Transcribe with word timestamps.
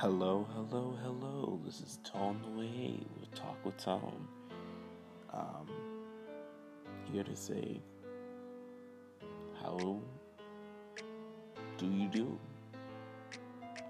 Hello, 0.00 0.46
hello, 0.54 0.96
hello. 1.02 1.60
This 1.62 1.82
is 1.82 1.98
the 2.10 2.18
Way 2.58 3.00
with 3.20 3.34
Talk 3.34 3.62
with 3.66 3.76
Tone. 3.76 4.26
Um, 5.30 5.68
here 7.12 7.22
to 7.22 7.36
say, 7.36 7.82
how 9.62 10.00
do 11.76 11.86
you 11.86 12.08
do? 12.08 12.38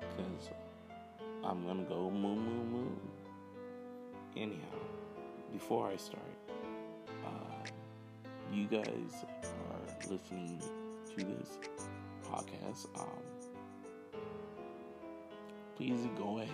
Because 0.01 0.51
I'm 1.45 1.65
gonna 1.65 1.85
go 1.85 2.11
moo 2.11 2.35
moo 2.35 2.65
moo. 2.65 2.91
Anyhow, 4.37 4.83
before 5.53 5.87
I 5.93 5.97
start, 5.97 6.35
uh, 7.25 7.71
you 8.53 8.67
guys 8.67 9.25
are 9.45 10.11
listening 10.11 10.61
to 11.15 11.25
this 11.25 11.59
podcast. 12.29 12.89
Um, 12.99 13.30
please 15.81 16.07
go 16.19 16.37
ahead 16.37 16.51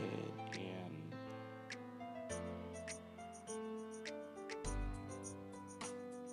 and 0.53 1.13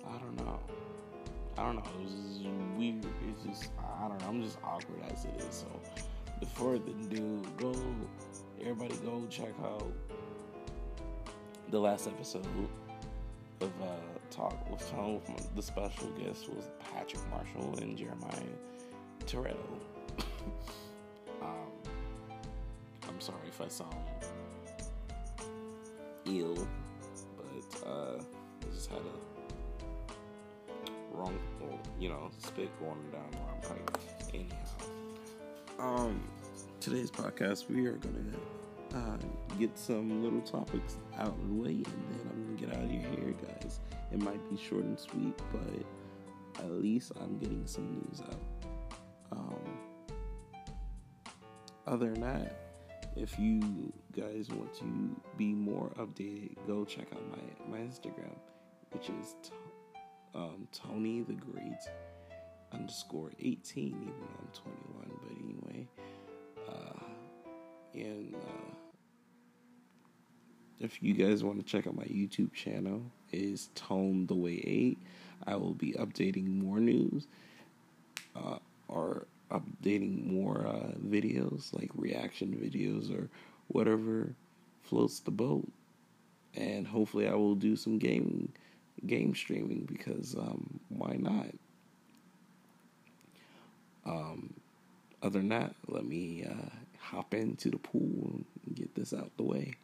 I 0.06 0.18
don't 0.18 0.36
know. 0.36 0.60
I 1.58 1.62
don't 1.64 1.74
know. 1.74 1.82
It 1.82 2.04
was 2.04 2.46
weird. 2.76 3.04
It's 3.28 3.42
just 3.42 3.72
I 3.80 4.06
don't 4.06 4.20
know. 4.20 4.28
I'm 4.28 4.42
just 4.44 4.58
awkward 4.62 5.00
as 5.10 5.24
it 5.24 5.34
is. 5.40 5.64
So 5.64 5.66
before 6.38 6.78
the 6.78 6.92
do, 7.08 7.42
go 7.58 7.74
everybody 8.60 8.94
go 9.04 9.26
check 9.28 9.54
out 9.64 9.90
the 11.70 11.80
last 11.80 12.06
episode 12.06 12.46
of 13.60 13.72
uh, 13.82 13.86
Talk 14.30 14.70
with 14.70 14.88
Tone. 14.88 15.20
The 15.56 15.62
special 15.62 16.10
guest 16.10 16.48
was 16.48 16.70
Patrick 16.78 17.22
Marshall 17.28 17.76
and 17.82 17.98
Jeremiah 17.98 18.54
Toretto. 19.26 19.56
I'm 23.14 23.20
sorry 23.20 23.46
if 23.46 23.60
I 23.60 23.68
sound 23.68 23.94
ill, 26.26 26.66
but 27.36 27.86
uh, 27.88 28.18
I 28.18 28.74
just 28.74 28.90
had 28.90 28.98
a 28.98 29.02
wrong, 31.16 31.38
you 32.00 32.08
know, 32.08 32.32
spit 32.38 32.76
going 32.80 33.08
down 33.12 33.30
my 33.30 33.68
pipe. 33.68 33.98
Anyhow, 34.34 34.56
um, 35.78 36.28
today's 36.80 37.08
podcast 37.08 37.70
we 37.70 37.86
are 37.86 37.98
gonna 37.98 38.36
uh, 38.94 39.16
get 39.60 39.78
some 39.78 40.24
little 40.24 40.40
topics 40.40 40.96
out 41.16 41.28
of 41.28 41.48
the 41.48 41.54
way, 41.54 41.68
and 41.68 41.84
then 41.84 42.28
I'm 42.30 42.56
gonna 42.56 42.66
get 42.66 42.76
out 42.76 42.82
of 42.82 42.90
your 42.90 43.02
hair, 43.02 43.32
guys. 43.46 43.78
It 44.12 44.20
might 44.20 44.50
be 44.50 44.56
short 44.56 44.82
and 44.82 44.98
sweet, 44.98 45.40
but 45.52 45.84
at 46.64 46.72
least 46.72 47.12
I'm 47.20 47.38
getting 47.38 47.64
some 47.64 47.92
news 47.92 48.20
out. 48.22 48.42
Um, 49.30 49.78
other 51.86 52.10
than 52.10 52.22
that, 52.22 52.63
if 53.16 53.38
you 53.38 53.92
guys 54.16 54.48
want 54.50 54.74
to 54.74 55.16
be 55.36 55.52
more 55.52 55.90
updated, 55.98 56.56
go 56.66 56.84
check 56.84 57.06
out 57.12 57.22
my, 57.30 57.78
my 57.78 57.84
Instagram, 57.84 58.34
which 58.90 59.08
is 59.08 59.34
t- 59.42 59.50
um, 60.34 60.66
Tony 60.72 61.22
the 61.22 61.34
Great 61.34 61.78
underscore 62.72 63.30
18, 63.38 63.86
even 63.86 64.06
though 64.06 64.26
I'm 64.40 64.48
21. 64.52 65.10
But 65.22 65.70
anyway, 65.70 65.88
uh, 66.68 67.04
and 67.94 68.34
uh, 68.34 68.74
if 70.80 71.02
you 71.02 71.14
guys 71.14 71.44
want 71.44 71.58
to 71.58 71.64
check 71.64 71.86
out 71.86 71.94
my 71.94 72.04
YouTube 72.04 72.52
channel, 72.52 73.02
is 73.32 73.68
Tone 73.74 74.26
the 74.26 74.34
Way 74.34 74.62
8. 74.64 74.98
I 75.46 75.56
will 75.56 75.74
be 75.74 75.92
updating 75.92 76.46
more 76.62 76.80
news 76.80 77.26
uh, 78.36 78.58
or 78.88 79.26
updating 79.50 80.26
more 80.26 80.66
uh, 80.66 80.92
videos, 81.06 81.72
like 81.72 81.90
reaction 81.94 82.48
videos 82.48 83.16
or 83.16 83.28
whatever 83.68 84.34
floats 84.82 85.20
the 85.20 85.30
boat. 85.30 85.66
And 86.54 86.86
hopefully, 86.86 87.28
I 87.28 87.34
will 87.34 87.54
do 87.54 87.76
some 87.76 87.98
game 87.98 88.52
game 89.06 89.34
streaming 89.34 89.84
because 89.90 90.34
um, 90.34 90.80
why 90.88 91.16
not? 91.18 91.46
Um, 94.06 94.54
other 95.22 95.38
than 95.38 95.48
that, 95.48 95.74
let 95.88 96.04
me 96.04 96.44
uh, 96.48 96.68
hop 96.98 97.34
into 97.34 97.70
the 97.70 97.78
pool 97.78 98.44
and 98.66 98.76
get 98.76 98.94
this 98.94 99.12
out 99.12 99.30
the 99.36 99.42
way. 99.42 99.74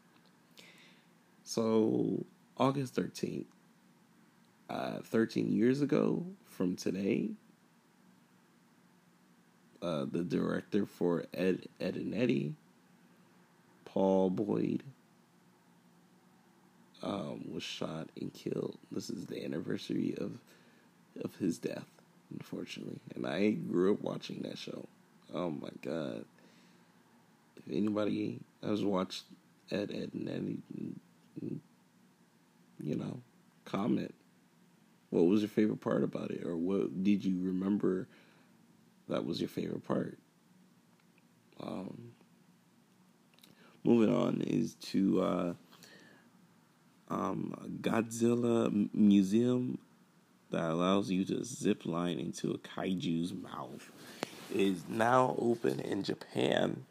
So, 1.44 2.24
August 2.58 2.94
13th, 2.94 3.46
uh, 4.68 4.98
13 5.02 5.50
years 5.50 5.80
ago 5.80 6.24
from 6.44 6.76
today, 6.76 7.30
uh, 9.82 10.04
the 10.10 10.22
director 10.22 10.86
for 10.86 11.24
Ed, 11.32 11.66
Edd 11.80 11.96
n 11.96 12.14
Eddy, 12.14 12.54
Paul 13.84 14.30
Boyd, 14.30 14.82
um, 17.02 17.44
was 17.52 17.62
shot 17.62 18.08
and 18.20 18.32
killed. 18.32 18.76
This 18.92 19.10
is 19.10 19.26
the 19.26 19.44
anniversary 19.44 20.14
of 20.18 20.32
of 21.24 21.34
his 21.36 21.58
death, 21.58 21.86
unfortunately. 22.30 23.00
And 23.14 23.26
I 23.26 23.50
grew 23.50 23.94
up 23.94 24.02
watching 24.02 24.42
that 24.42 24.58
show. 24.58 24.86
Oh 25.34 25.50
my 25.50 25.70
god! 25.82 26.24
If 27.56 27.74
anybody 27.74 28.38
has 28.62 28.84
watched 28.84 29.24
Ed, 29.70 29.90
Edd 29.92 30.10
n 30.14 30.28
Eddy, 31.40 31.60
you 32.82 32.96
know, 32.96 33.20
comment. 33.64 34.14
What 35.10 35.22
was 35.22 35.40
your 35.40 35.48
favorite 35.48 35.80
part 35.80 36.04
about 36.04 36.30
it, 36.30 36.44
or 36.44 36.56
what 36.56 37.02
did 37.02 37.24
you 37.24 37.36
remember? 37.42 38.06
That 39.10 39.24
was 39.24 39.40
your 39.40 39.48
favorite 39.48 39.86
part. 39.86 40.18
Um, 41.60 42.12
moving 43.84 44.14
on 44.14 44.40
is 44.40 44.74
to 44.74 45.22
uh, 45.22 45.52
um, 47.08 47.54
Godzilla 47.80 48.88
Museum 48.94 49.78
that 50.50 50.70
allows 50.70 51.10
you 51.10 51.24
to 51.26 51.44
zip 51.44 51.86
line 51.86 52.18
into 52.18 52.52
a 52.52 52.58
kaiju's 52.58 53.32
mouth 53.32 53.90
is 54.54 54.82
now 54.88 55.34
open 55.38 55.80
in 55.80 56.02
Japan 56.02 56.84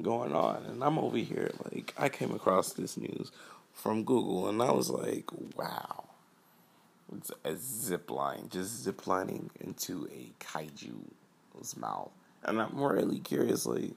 going 0.00 0.34
on. 0.34 0.64
And 0.66 0.82
I'm 0.82 0.98
over 0.98 1.18
here, 1.18 1.50
like, 1.64 1.94
I 1.98 2.08
came 2.08 2.32
across 2.32 2.72
this 2.72 2.96
news 2.96 3.30
from 3.72 4.04
Google 4.04 4.48
and 4.48 4.62
I 4.62 4.72
was 4.72 4.90
like, 4.90 5.30
wow. 5.56 6.04
It's 7.16 7.30
a 7.44 7.56
zip 7.56 8.10
line, 8.10 8.48
just 8.50 8.82
zip 8.82 9.06
lining 9.06 9.50
into 9.60 10.08
a 10.12 10.32
kaiju's 11.54 11.76
mouth. 11.76 12.10
And 12.44 12.60
I'm 12.60 12.82
really 12.82 13.20
curious, 13.20 13.66
like, 13.66 13.92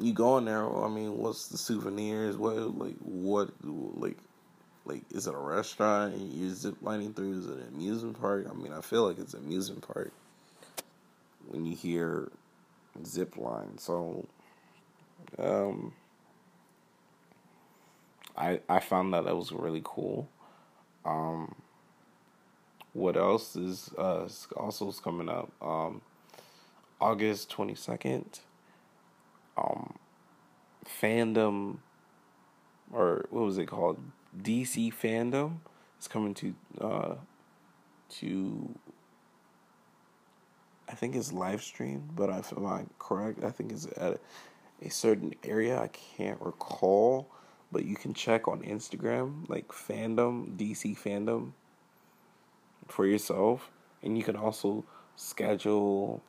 you 0.00 0.12
go 0.12 0.38
in 0.38 0.44
there, 0.44 0.68
I 0.68 0.88
mean, 0.88 1.18
what's 1.18 1.48
the 1.48 1.58
souvenirs? 1.58 2.36
What, 2.36 2.78
like, 2.78 2.96
what, 2.98 3.50
like, 3.62 4.18
like, 4.84 5.02
is 5.10 5.26
it 5.26 5.34
a 5.34 5.38
restaurant 5.38 6.14
you're 6.16 6.50
zip 6.54 6.76
lining 6.82 7.14
through? 7.14 7.38
Is 7.38 7.46
it 7.46 7.58
an 7.58 7.68
amusement 7.74 8.20
park? 8.20 8.46
I 8.50 8.54
mean, 8.54 8.72
I 8.72 8.80
feel 8.80 9.06
like 9.06 9.18
it's 9.18 9.34
an 9.34 9.44
amusement 9.44 9.86
park 9.86 10.12
when 11.48 11.64
you 11.64 11.74
hear 11.74 12.30
zip 13.04 13.36
line. 13.36 13.78
So, 13.78 14.26
um, 15.38 15.92
I 18.36 18.60
I 18.68 18.80
found 18.80 19.14
that 19.14 19.24
that 19.24 19.36
was 19.36 19.52
really 19.52 19.82
cool. 19.84 20.28
Um, 21.04 21.54
what 22.92 23.16
else 23.16 23.56
is 23.56 23.90
uh 23.96 24.28
also 24.56 24.88
is 24.88 25.00
coming 25.00 25.28
up? 25.28 25.50
Um, 25.62 26.02
August 27.04 27.50
twenty 27.50 27.74
second. 27.74 28.40
Um, 29.58 29.94
fandom, 31.00 31.76
or 32.92 33.26
what 33.30 33.44
was 33.44 33.58
it 33.58 33.66
called? 33.66 33.98
DC 34.42 34.92
fandom 34.92 35.58
is 36.00 36.08
coming 36.08 36.34
to 36.34 36.54
uh 36.80 37.14
to 38.20 38.74
I 40.88 40.94
think 40.94 41.14
it's 41.14 41.32
live 41.32 41.62
stream, 41.62 42.08
but 42.16 42.30
if 42.30 42.52
I'm 42.56 42.88
correct, 42.98 43.44
I 43.44 43.50
think 43.50 43.72
it's 43.72 43.86
at 43.96 44.20
a 44.82 44.90
certain 44.90 45.34
area. 45.44 45.78
I 45.78 45.88
can't 45.88 46.40
recall, 46.40 47.28
but 47.72 47.84
you 47.84 47.96
can 47.96 48.14
check 48.14 48.48
on 48.48 48.62
Instagram, 48.62 49.48
like 49.48 49.68
fandom, 49.68 50.56
DC 50.56 50.98
fandom, 50.98 51.52
for 52.86 53.06
yourself. 53.06 53.70
And 54.02 54.16
you 54.18 54.24
can 54.24 54.36
also 54.36 54.84
schedule, 55.16 56.22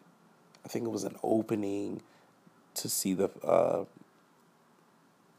I 0.66 0.68
think 0.68 0.86
it 0.86 0.92
was 0.92 1.04
an 1.04 1.16
opening 1.24 2.02
to 2.76 2.90
see 2.90 3.14
the 3.14 3.30
uh, 3.44 3.86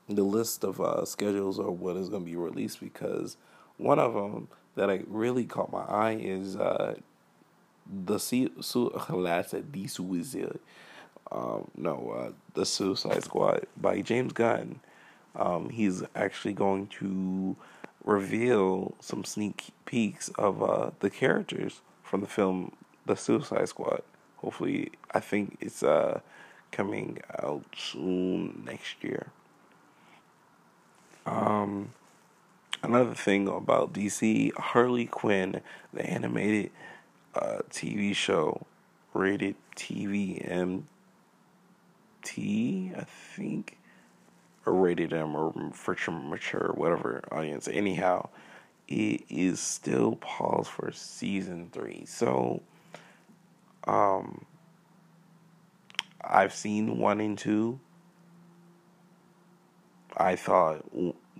the 0.09 0.23
list 0.23 0.65
of 0.65 0.81
uh, 0.81 1.05
schedules 1.05 1.59
or 1.59 1.73
what 1.73 1.97
is 1.97 2.09
going 2.09 2.25
to 2.25 2.31
be 2.31 2.37
released 2.37 2.81
because 2.81 3.37
one 3.77 3.99
of 3.99 4.15
them 4.15 4.49
that 4.77 4.89
I 4.89 5.03
really 5.09 5.45
caught 5.45 5.73
my 5.73 5.83
eye 5.83 6.17
is 6.21 6.57
uh, 6.57 6.95
the 7.87 8.19
su- 8.19 8.53
the 8.63 9.89
suicide. 9.89 10.59
Um, 11.33 11.71
no, 11.77 12.15
uh, 12.17 12.33
the 12.55 12.65
Suicide 12.65 13.25
Squad 13.25 13.67
by 13.77 14.01
James 14.01 14.33
Gunn. 14.33 14.81
Um, 15.35 15.71
he's 15.71 16.03
actually 16.15 16.55
going 16.55 16.87
to 16.99 17.57
reveal 18.05 18.95
some 19.01 19.25
sneak 19.25 19.67
peeks 19.85 20.29
of 20.39 20.63
uh, 20.63 20.91
the 21.01 21.11
characters 21.11 21.81
from 22.03 22.21
the 22.21 22.29
film 22.29 22.73
The 23.07 23.17
Suicide 23.17 23.69
Squad. 23.69 24.03
Hopefully, 24.47 24.93
I 25.13 25.19
think 25.19 25.59
it's 25.61 25.83
uh, 25.83 26.21
coming 26.71 27.19
out 27.43 27.65
soon 27.77 28.63
next 28.65 29.03
year. 29.03 29.33
Um, 31.27 31.95
another 32.81 33.17
thing 33.17 33.49
about 33.49 33.93
DC, 33.93 34.55
Harley 34.55 35.07
Quinn, 35.07 35.63
the 35.93 36.07
animated 36.09 36.71
uh, 37.35 37.63
TV 37.73 38.15
show, 38.15 38.65
rated 39.15 39.57
TV 39.75 40.49
MT, 40.49 40.85
I 42.97 43.03
think, 43.03 43.79
or 44.65 44.75
rated 44.75 45.13
M 45.13 45.35
or 45.35 45.73
for 45.73 45.97
mature, 46.13 46.71
whatever 46.73 47.25
audience. 47.33 47.67
Anyhow, 47.67 48.29
it 48.87 49.23
is 49.29 49.59
still 49.59 50.15
paused 50.15 50.71
for 50.71 50.93
season 50.93 51.69
three. 51.73 52.05
So, 52.07 52.63
um, 53.87 54.45
I've 56.23 56.55
seen 56.55 56.99
one 56.99 57.21
and 57.21 57.39
two. 57.39 57.79
I 60.17 60.37
thought 60.37 60.85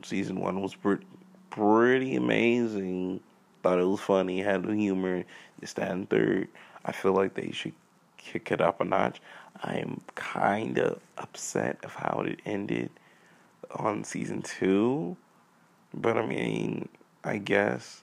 season 0.03 0.41
one 0.41 0.61
was 0.61 0.75
pretty, 0.75 1.07
pretty 1.51 2.17
amazing. 2.17 3.21
Thought 3.63 3.81
it 3.81 3.85
was 3.85 4.01
funny, 4.01 4.41
had 4.43 4.63
the 4.63 4.75
humor. 4.75 5.25
This, 5.59 5.73
that, 5.75 6.09
third. 6.11 6.49
I 6.85 6.93
feel 6.93 7.13
like 7.13 7.35
they 7.35 7.51
should 7.51 7.73
kick 8.17 8.53
it 8.53 8.61
up 8.61 8.81
a 8.81 8.85
notch. 8.85 9.21
I 9.63 9.77
am 9.77 10.01
kind 10.15 10.79
of 10.79 11.01
upset 11.17 11.79
of 11.83 11.95
how 11.95 12.23
it 12.27 12.41
ended 12.45 12.91
on 13.71 14.05
season 14.05 14.43
two, 14.43 15.17
but 15.95 16.17
I 16.17 16.27
mean, 16.27 16.89
I 17.25 17.39
guess 17.39 18.03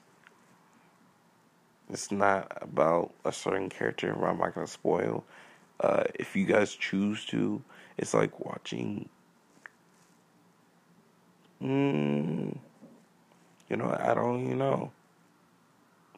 it's 1.94 2.10
not 2.10 2.58
about 2.60 3.12
a 3.24 3.30
certain 3.30 3.70
character. 3.70 4.10
I'm 4.26 4.38
not 4.38 4.54
gonna 4.54 4.66
spoil. 4.66 5.24
Uh, 5.78 6.02
if 6.14 6.34
you 6.34 6.44
guys 6.44 6.74
choose 6.74 7.24
to, 7.26 7.62
it's 7.96 8.12
like 8.12 8.44
watching. 8.44 9.08
Mm, 11.62 12.58
you 13.70 13.76
know, 13.76 13.96
I 13.98 14.12
don't 14.12 14.44
even 14.44 14.58
know. 14.58 14.90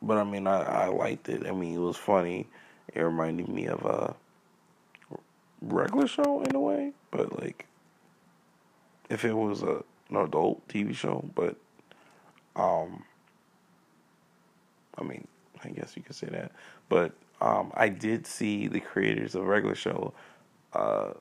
But 0.01 0.17
I 0.17 0.25
mean, 0.25 0.47
I, 0.47 0.63
I 0.63 0.87
liked 0.87 1.29
it. 1.29 1.47
I 1.47 1.53
mean, 1.53 1.75
it 1.75 1.79
was 1.79 1.99
funny. 1.99 2.47
It 2.95 3.03
reminded 3.03 3.49
me 3.49 3.67
of 3.67 3.85
a 3.85 4.15
regular 5.61 6.07
show 6.07 6.43
in 6.43 6.55
a 6.55 6.61
way, 6.61 6.93
but 7.11 7.39
like 7.39 7.67
if 9.11 9.27
it 9.27 9.35
was 9.35 9.63
a 9.63 9.85
an 10.09 10.17
adult 10.17 10.67
TV 10.69 10.95
show, 10.95 11.29
but 11.35 11.57
um, 12.55 13.05
I 14.97 15.03
mean, 15.03 15.27
I 15.65 15.69
guess 15.69 15.97
you 15.97 16.03
could 16.03 16.17
say 16.17 16.29
that. 16.29 16.53
But 16.89 17.13
um, 17.41 17.73
I 17.75 17.89
did 17.89 18.27
see 18.27 18.69
the 18.69 18.81
creators 18.81 19.35
of 19.35 19.45
regular 19.45 19.75
show 19.75 20.13
uh, 20.73 21.13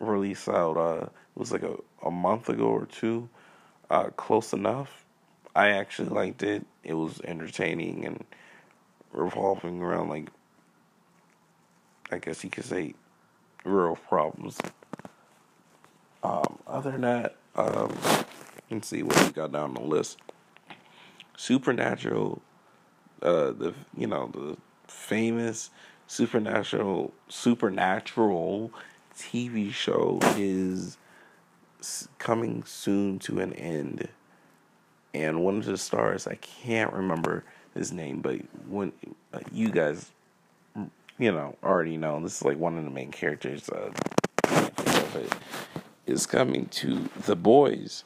release 0.00 0.48
out. 0.48 0.76
Uh, 0.76 1.04
it 1.04 1.38
was 1.38 1.52
like 1.52 1.62
a, 1.62 1.76
a 2.04 2.10
month 2.10 2.48
ago 2.48 2.66
or 2.66 2.86
two. 2.86 3.28
Uh, 3.90 4.04
close 4.16 4.52
enough. 4.52 5.04
I 5.54 5.70
actually 5.70 6.10
liked 6.10 6.42
it. 6.42 6.64
It 6.84 6.94
was 6.94 7.20
entertaining 7.24 8.04
and 8.04 8.24
revolving 9.12 9.82
around 9.82 10.08
like 10.08 10.28
I 12.10 12.18
guess 12.18 12.42
you 12.42 12.50
could 12.50 12.64
say 12.64 12.94
real 13.64 13.96
problems. 13.96 14.58
Um, 16.22 16.58
other 16.66 16.92
than 16.92 17.02
that, 17.02 17.36
um, 17.54 17.94
let's 18.70 18.88
see 18.88 19.02
what 19.02 19.22
we 19.22 19.30
got 19.30 19.52
down 19.52 19.74
the 19.74 19.80
list. 19.80 20.18
Supernatural, 21.36 22.42
uh, 23.22 23.52
the 23.52 23.74
you 23.96 24.06
know 24.06 24.30
the 24.32 24.56
famous 24.86 25.70
supernatural 26.06 27.12
supernatural 27.28 28.72
TV 29.16 29.72
show 29.72 30.18
is 30.36 30.96
coming 32.18 32.64
soon 32.64 33.18
to 33.20 33.40
an 33.40 33.52
end, 33.54 34.08
and 35.14 35.44
one 35.44 35.58
of 35.58 35.64
the 35.64 35.76
stars 35.76 36.26
I 36.26 36.36
can't 36.36 36.92
remember 36.92 37.44
his 37.74 37.92
name, 37.92 38.20
but 38.20 38.40
when 38.68 38.92
uh, 39.32 39.40
you 39.52 39.70
guys, 39.70 40.10
you 40.74 41.32
know, 41.32 41.56
already 41.62 41.96
know 41.96 42.20
this 42.20 42.36
is 42.36 42.44
like 42.44 42.58
one 42.58 42.78
of 42.78 42.84
the 42.84 42.90
main 42.90 43.10
characters. 43.10 43.68
Uh, 43.68 43.90
is 46.06 46.26
coming 46.26 46.66
to 46.66 47.08
the 47.26 47.36
boys, 47.36 48.02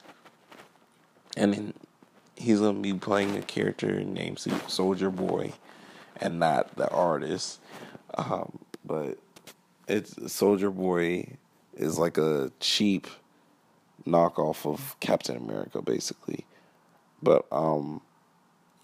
and 1.36 1.54
then 1.54 1.74
he's 2.42 2.60
gonna 2.60 2.80
be 2.80 2.92
playing 2.92 3.36
a 3.36 3.42
character 3.42 4.02
named 4.02 4.40
Soldier 4.66 5.10
Boy, 5.10 5.52
and 6.20 6.38
not 6.38 6.74
the 6.76 6.88
artist. 6.90 7.60
Um, 8.14 8.58
but 8.84 9.18
it's 9.88 10.32
Soldier 10.32 10.70
Boy 10.70 11.36
is 11.76 11.98
like 11.98 12.18
a 12.18 12.50
cheap 12.60 13.06
knockoff 14.06 14.66
of 14.66 14.96
Captain 15.00 15.36
America, 15.36 15.80
basically. 15.80 16.44
But 17.22 17.46
um, 17.52 18.00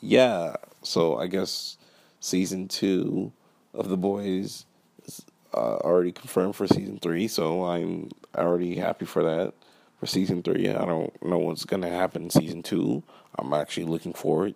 yeah. 0.00 0.54
So 0.82 1.18
I 1.18 1.26
guess 1.26 1.76
season 2.20 2.68
two 2.68 3.32
of 3.74 3.88
the 3.88 3.96
boys 3.96 4.64
is 5.04 5.24
uh, 5.52 5.76
already 5.78 6.12
confirmed 6.12 6.54
for 6.54 6.68
season 6.68 6.98
three. 6.98 7.26
So 7.26 7.64
I'm 7.64 8.10
already 8.36 8.76
happy 8.76 9.04
for 9.04 9.24
that 9.24 9.54
for 9.98 10.06
season 10.06 10.42
three. 10.42 10.68
I 10.68 10.84
don't 10.84 11.22
know 11.24 11.38
what's 11.38 11.64
gonna 11.64 11.90
happen 11.90 12.24
in 12.24 12.30
season 12.30 12.62
two. 12.62 13.02
I'm 13.38 13.52
actually 13.52 13.86
looking 13.86 14.12
forward 14.12 14.54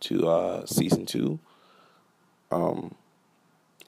to 0.00 0.28
uh, 0.28 0.66
season 0.66 1.06
two. 1.06 1.38
Um, 2.50 2.94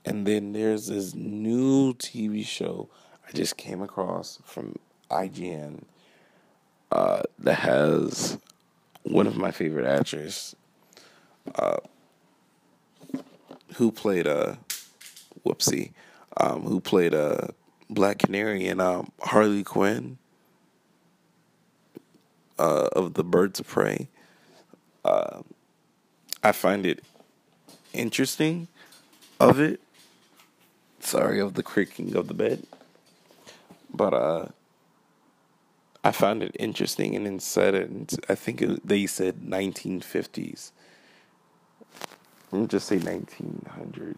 and 0.05 0.27
then 0.27 0.53
there's 0.53 0.87
this 0.87 1.15
new 1.15 1.95
TV 1.95 2.45
show 2.45 2.89
I 3.27 3.33
just 3.33 3.57
came 3.57 3.83
across 3.83 4.39
from 4.45 4.77
IGN 5.11 5.85
uh, 6.93 7.23
that 7.39 7.55
has 7.55 8.39
one 9.03 9.27
of 9.27 9.37
my 9.37 9.51
favorite 9.51 9.87
actors 9.87 10.55
uh, 11.55 11.79
who 13.77 13.91
played 13.91 14.27
a 14.27 14.37
uh, 14.37 14.57
whoopsie, 15.45 15.93
um, 16.37 16.63
who 16.63 16.81
played 16.81 17.15
a 17.15 17.45
uh, 17.45 17.47
Black 17.91 18.19
Canary 18.19 18.67
and 18.67 18.81
um, 18.81 19.11
Harley 19.21 19.63
Quinn 19.63 20.19
uh, 22.59 22.89
of 22.93 23.15
the 23.15 23.25
Birds 23.25 23.61
of 23.61 23.67
Prey. 23.67 24.09
Uh, 25.05 25.43
I 26.43 26.53
find 26.53 26.87
it 26.87 27.03
interesting 27.93 28.69
of 29.41 29.61
it. 29.61 29.81
Sorry 31.01 31.41
of 31.41 31.55
the 31.55 31.63
creaking 31.63 32.17
of 32.17 32.29
the 32.29 32.35
bed, 32.35 32.67
but 33.93 34.15
uh, 34.15 34.47
I 36.03 36.13
found 36.13 36.43
it 36.43 36.57
interesting 36.59 37.15
and 37.15 37.27
then 37.27 37.41
said 37.41 37.75
it. 37.75 38.15
I 38.29 38.35
think 38.35 38.63
it, 38.63 38.87
they 38.87 39.07
said 39.07 39.37
1950s. 39.41 40.71
Let 42.53 42.61
me 42.61 42.67
just 42.67 42.87
say 42.87 42.99
1900s. 42.99 44.17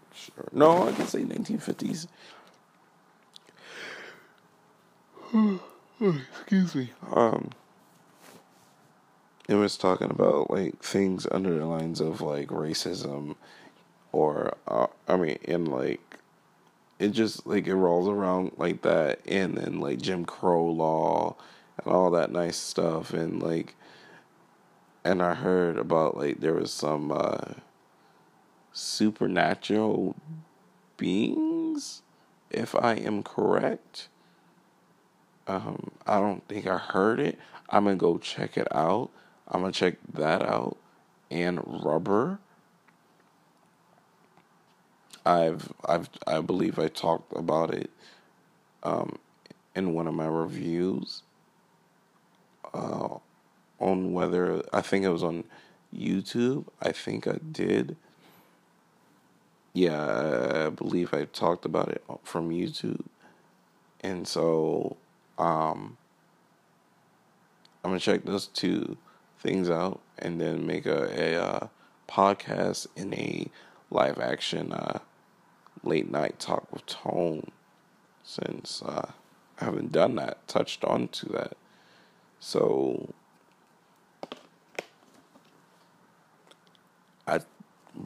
No, 0.53 0.89
I 0.89 0.93
can 0.93 1.07
say 1.07 1.23
1950s. 1.23 2.07
Excuse 6.01 6.75
me. 6.75 6.91
Um, 7.13 7.51
it 9.49 9.55
was 9.55 9.77
talking 9.77 10.11
about 10.11 10.51
like 10.51 10.83
things 10.83 11.27
under 11.31 11.57
the 11.59 11.65
lines 11.65 12.01
of 12.01 12.21
like 12.21 12.49
racism, 12.49 13.37
or 14.13 14.57
uh, 14.67 14.89
I 15.07 15.17
mean, 15.17 15.39
in 15.43 15.67
like 15.67 16.01
it 16.99 17.11
just 17.11 17.47
like 17.47 17.67
it 17.67 17.75
rolls 17.75 18.09
around 18.09 18.53
like 18.57 18.83
that, 18.83 19.21
and 19.27 19.57
then 19.57 19.81
like 19.81 20.01
Jim 20.01 20.25
Crow 20.25 20.67
law 20.67 21.37
and 21.79 21.93
all 21.93 22.11
that 22.11 22.33
nice 22.33 22.57
stuff, 22.57 23.13
and 23.13 23.43
like, 23.43 23.77
and 25.05 25.23
I 25.23 25.35
heard 25.35 25.79
about 25.79 26.17
like 26.17 26.41
there 26.41 26.55
was 26.55 26.73
some 26.73 27.13
uh, 27.13 27.55
supernatural 28.73 30.17
beings, 30.97 32.03
if 32.51 32.75
I 32.75 32.95
am 32.95 33.23
correct. 33.23 34.09
Um, 35.47 35.93
I 36.05 36.19
don't 36.19 36.47
think 36.49 36.67
I 36.67 36.79
heard 36.79 37.21
it. 37.21 37.39
I'm 37.71 37.85
gonna 37.85 37.95
go 37.95 38.19
check 38.19 38.57
it 38.57 38.67
out. 38.75 39.11
I'm 39.49 39.61
gonna 39.61 39.73
check 39.73 39.97
that 40.15 40.43
out. 40.43 40.77
And 41.31 41.61
rubber. 41.67 42.39
I've 45.25 45.73
I've 45.85 46.09
I 46.27 46.41
believe 46.41 46.79
I 46.79 46.89
talked 46.89 47.37
about 47.37 47.75
it 47.75 47.91
um, 48.85 49.19
in 49.75 49.93
one 49.93 50.07
of 50.07 50.15
my 50.15 50.27
reviews 50.27 51.23
uh, 52.73 53.19
on 53.81 54.13
whether 54.13 54.63
I 54.73 54.81
think 54.81 55.05
it 55.05 55.09
was 55.11 55.25
on 55.25 55.45
YouTube. 55.95 56.67
I 56.81 56.93
think 56.93 57.27
I 57.27 57.39
did. 57.53 57.97
Yeah, 59.73 60.67
I 60.67 60.71
believe 60.71 61.13
I 61.13 61.25
talked 61.25 61.65
about 61.65 61.89
it 61.89 62.03
from 62.23 62.51
YouTube. 62.51 63.05
And 64.01 64.27
so 64.27 64.97
um, 65.39 65.97
I'm 67.85 67.91
gonna 67.91 68.01
check 68.01 68.25
those 68.25 68.47
two 68.47 68.97
things 69.39 69.71
out 69.71 70.01
and 70.19 70.41
then 70.41 70.67
make 70.67 70.87
a, 70.87 71.35
a 71.35 71.43
uh, 71.43 71.69
podcast 72.09 72.87
in 72.97 73.15
a 73.15 73.49
live 73.91 74.19
action 74.19 74.73
uh, 74.73 74.99
late 75.83 76.11
night 76.11 76.39
talk 76.39 76.71
with 76.73 76.87
Tone. 76.87 77.51
since 78.25 78.83
uh, 78.83 79.13
I 79.61 79.65
haven't 79.65 79.93
done 79.93 80.17
that, 80.17 80.47
touched 80.49 80.85
on 80.85 81.09
to 81.09 81.27
that. 81.31 81.57
So 82.41 83.15
I 87.27 87.41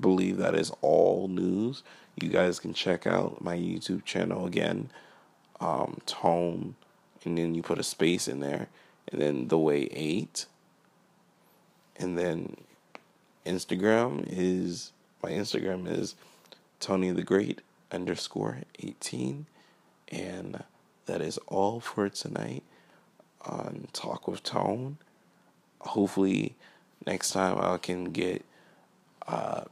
believe 0.00 0.36
that 0.38 0.54
is 0.54 0.72
all 0.80 1.28
news. 1.28 1.82
You 2.20 2.28
guys 2.28 2.60
can 2.60 2.74
check 2.74 3.06
out 3.06 3.42
my 3.42 3.56
YouTube 3.56 4.04
channel 4.04 4.46
again, 4.46 4.90
um, 5.60 5.98
Tone, 6.06 6.76
and 7.24 7.38
then 7.38 7.54
you 7.54 7.62
put 7.62 7.78
a 7.78 7.82
space 7.82 8.28
in 8.28 8.40
there, 8.40 8.68
and 9.10 9.20
then 9.20 9.48
The 9.48 9.58
Way 9.58 9.88
8. 9.90 10.46
And 12.00 12.16
then 12.16 12.56
Instagram 13.44 14.24
is, 14.26 14.92
my 15.22 15.30
Instagram 15.30 15.86
is 15.86 16.14
Tony 16.80 17.10
the 17.10 17.22
Great 17.22 17.60
underscore 17.92 18.60
18. 18.78 19.44
And 20.08 20.64
that 21.04 21.20
is 21.20 21.38
all 21.46 21.78
for 21.78 22.08
tonight 22.08 22.62
on 23.42 23.88
Talk 23.92 24.26
with 24.26 24.42
Tone. 24.42 24.96
Hopefully, 25.80 26.56
next 27.06 27.32
time 27.32 27.58
I 27.60 27.76
can 27.76 28.06
get 28.06 28.44
uh, 29.28 29.64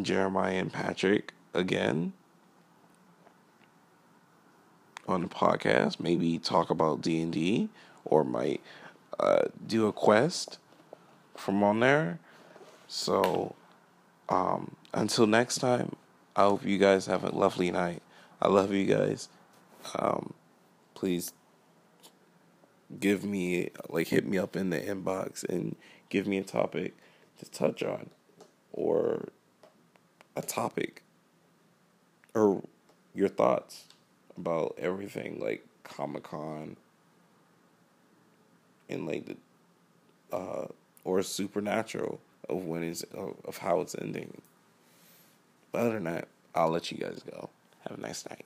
Jeremiah 0.00 0.54
and 0.54 0.72
Patrick 0.72 1.32
again 1.54 2.12
on 5.08 5.22
the 5.22 5.28
podcast. 5.28 5.98
Maybe 5.98 6.38
talk 6.38 6.68
about 6.70 7.00
D 7.00 7.20
and 7.22 7.32
D, 7.32 7.68
or 8.04 8.22
might 8.22 8.60
uh, 9.18 9.44
do 9.66 9.86
a 9.86 9.92
quest 9.92 10.58
from 11.36 11.62
on 11.62 11.80
there. 11.80 12.18
So, 12.88 13.54
um, 14.28 14.76
until 14.92 15.26
next 15.26 15.58
time, 15.58 15.96
I 16.36 16.42
hope 16.42 16.64
you 16.64 16.78
guys 16.78 17.06
have 17.06 17.24
a 17.24 17.30
lovely 17.30 17.70
night. 17.70 18.02
I 18.40 18.48
love 18.48 18.72
you 18.72 18.86
guys. 18.86 19.28
Um, 19.98 20.34
please 20.94 21.32
give 23.00 23.24
me 23.24 23.70
like 23.88 24.08
hit 24.08 24.26
me 24.26 24.38
up 24.38 24.56
in 24.56 24.70
the 24.70 24.78
inbox 24.80 25.44
and 25.44 25.76
give 26.08 26.26
me 26.26 26.38
a 26.38 26.44
topic 26.44 26.94
to 27.38 27.50
touch 27.50 27.82
on 27.82 28.10
or 28.72 29.28
a 30.36 30.42
topic 30.42 31.02
or 32.34 32.62
your 33.14 33.28
thoughts 33.28 33.84
about 34.36 34.74
everything 34.78 35.40
like 35.40 35.66
Comic 35.84 36.24
Con 36.24 36.76
like 39.00 39.26
the 39.26 40.36
uh 40.36 40.66
or 41.04 41.22
Supernatural 41.22 42.20
of 42.48 42.64
when 42.64 42.82
it's 42.82 43.02
of, 43.14 43.34
of 43.44 43.58
how 43.58 43.80
it's 43.80 43.94
ending. 44.00 44.40
But 45.70 45.80
other 45.80 45.94
than 45.94 46.04
that, 46.04 46.28
I'll 46.54 46.70
let 46.70 46.90
you 46.92 46.98
guys 46.98 47.20
go. 47.28 47.48
Have 47.88 47.98
a 47.98 48.00
nice 48.00 48.24
night. 48.28 48.44